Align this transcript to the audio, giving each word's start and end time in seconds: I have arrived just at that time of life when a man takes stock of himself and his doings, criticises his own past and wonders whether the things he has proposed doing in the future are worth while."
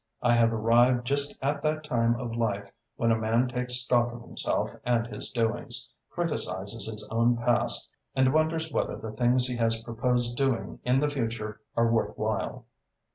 I 0.23 0.33
have 0.33 0.51
arrived 0.51 1.05
just 1.05 1.35
at 1.43 1.61
that 1.61 1.83
time 1.83 2.19
of 2.19 2.35
life 2.35 2.71
when 2.95 3.11
a 3.11 3.15
man 3.19 3.47
takes 3.47 3.75
stock 3.75 4.11
of 4.11 4.21
himself 4.23 4.71
and 4.83 5.05
his 5.05 5.29
doings, 5.31 5.91
criticises 6.09 6.87
his 6.87 7.07
own 7.11 7.37
past 7.37 7.91
and 8.15 8.33
wonders 8.33 8.71
whether 8.73 8.95
the 8.95 9.11
things 9.11 9.45
he 9.45 9.57
has 9.57 9.83
proposed 9.83 10.37
doing 10.37 10.79
in 10.83 11.01
the 11.01 11.09
future 11.11 11.61
are 11.77 11.91
worth 11.91 12.17
while." 12.17 12.65